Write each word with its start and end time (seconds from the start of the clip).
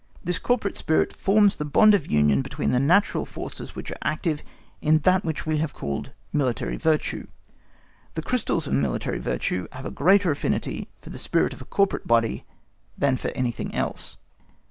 This 0.23 0.39
corporate 0.39 0.75
spirit 0.77 1.15
forms 1.15 1.55
the 1.57 1.63
bond 1.63 1.93
of 1.93 2.09
union 2.09 2.41
between 2.41 2.71
the 2.71 2.79
natural 2.79 3.23
forces 3.23 3.75
which 3.75 3.91
are 3.91 3.97
active 4.03 4.41
in 4.81 4.97
that 5.05 5.23
which 5.23 5.45
we 5.45 5.59
have 5.59 5.75
called 5.75 6.11
military 6.33 6.75
virtue. 6.75 7.27
The 8.15 8.23
crystals 8.23 8.65
of 8.65 8.73
military 8.73 9.19
virtue 9.19 9.67
have 9.73 9.85
a 9.85 9.91
greater 9.91 10.31
affinity 10.31 10.89
for 11.03 11.11
the 11.11 11.19
spirit 11.19 11.53
of 11.53 11.61
a 11.61 11.65
corporate 11.65 12.07
body 12.07 12.45
than 12.97 13.15
for 13.15 13.27
anything 13.35 13.75
else. 13.75 14.17